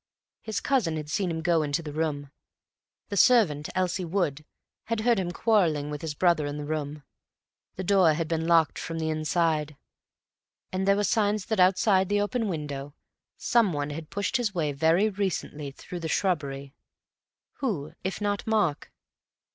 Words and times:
His 0.41 0.59
cousin 0.59 0.97
had 0.97 1.11
seen 1.11 1.29
him 1.29 1.43
go 1.43 1.61
into 1.61 1.83
the 1.83 1.93
room, 1.93 2.31
the 3.09 3.15
servant 3.15 3.69
Elsie 3.75 4.03
Wood 4.03 4.43
had 4.85 5.01
heard 5.01 5.19
him 5.19 5.29
quarrelling 5.31 5.91
with 5.91 6.01
his 6.01 6.15
brother 6.15 6.47
in 6.47 6.57
the 6.57 6.65
room, 6.65 7.03
the 7.75 7.83
door 7.83 8.13
had 8.15 8.27
been 8.27 8.47
locked 8.47 8.79
from 8.79 8.97
the 8.97 9.11
inside, 9.11 9.77
and 10.71 10.87
there 10.87 10.95
were 10.95 11.03
signs 11.03 11.45
that 11.45 11.59
outside 11.59 12.09
the 12.09 12.19
open 12.19 12.47
window 12.47 12.95
some 13.37 13.73
one 13.73 13.91
had 13.91 14.09
pushed 14.09 14.37
his 14.37 14.55
way 14.55 14.71
very 14.71 15.07
recently 15.07 15.69
through 15.69 15.99
the 15.99 16.07
shrubbery. 16.09 16.73
Who, 17.57 17.93
if 18.03 18.19
not 18.19 18.47
Mark? 18.47 18.91